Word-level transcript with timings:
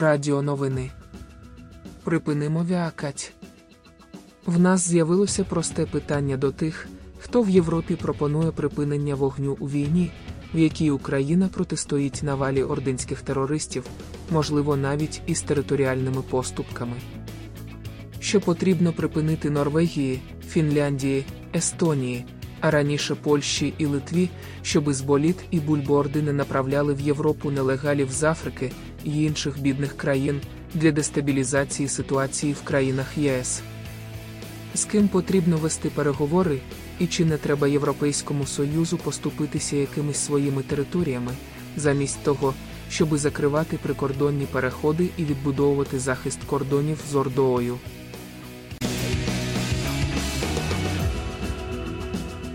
Радіо 0.00 0.42
новини. 0.42 0.90
Припинимо 2.04 2.66
вякать. 2.70 3.32
В 4.46 4.60
нас 4.60 4.88
з'явилося 4.88 5.44
просте 5.44 5.86
питання 5.86 6.36
до 6.36 6.52
тих, 6.52 6.88
хто 7.18 7.42
в 7.42 7.50
Європі 7.50 7.96
пропонує 7.96 8.50
припинення 8.50 9.14
вогню 9.14 9.56
у 9.60 9.68
війні, 9.68 10.10
в 10.54 10.58
якій 10.58 10.90
Україна 10.90 11.48
протистоїть 11.48 12.22
навалі 12.22 12.62
ординських 12.62 13.22
терористів, 13.22 13.84
можливо, 14.30 14.76
навіть 14.76 15.22
із 15.26 15.42
територіальними 15.42 16.22
поступками. 16.22 16.96
Що 18.20 18.40
потрібно 18.40 18.92
припинити 18.92 19.50
Норвегії, 19.50 20.20
Фінляндії, 20.48 21.24
Естонії, 21.54 22.24
а 22.60 22.70
раніше 22.70 23.14
Польщі 23.14 23.74
і 23.78 23.86
Литві, 23.86 24.30
щоби 24.62 24.94
з 24.94 25.00
боліт 25.00 25.36
і 25.50 25.60
бульборди 25.60 26.22
не 26.22 26.32
направляли 26.32 26.94
в 26.94 27.00
Європу 27.00 27.50
нелегалів 27.50 28.12
з 28.12 28.24
Африки 28.24 28.72
і 29.08 29.22
інших 29.22 29.60
бідних 29.60 29.96
країн 29.96 30.40
для 30.74 30.90
дестабілізації 30.90 31.88
ситуації 31.88 32.52
в 32.52 32.62
країнах 32.62 33.18
ЄС. 33.18 33.62
З 34.74 34.84
ким 34.84 35.08
потрібно 35.08 35.56
вести 35.56 35.90
переговори, 35.90 36.60
і 36.98 37.06
чи 37.06 37.24
не 37.24 37.36
треба 37.36 37.68
Європейському 37.68 38.46
Союзу 38.46 38.98
поступитися 38.98 39.76
якимись 39.76 40.16
своїми 40.16 40.62
територіями, 40.62 41.32
замість 41.76 42.22
того, 42.22 42.54
щоби 42.90 43.18
закривати 43.18 43.78
прикордонні 43.82 44.46
переходи 44.52 45.08
і 45.16 45.24
відбудовувати 45.24 45.98
захист 45.98 46.38
кордонів 46.46 46.98
з 47.10 47.14
Ордою. 47.14 47.78